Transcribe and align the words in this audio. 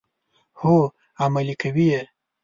هو، 0.59 0.75
عملي 1.21 1.55
کوي 1.61 1.85
یې. 1.93 2.03